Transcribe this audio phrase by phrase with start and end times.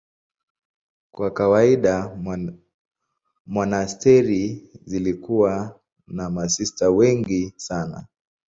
[1.11, 2.17] Kwa kawaida
[3.45, 8.07] monasteri zilikuwa na masista wengi sana.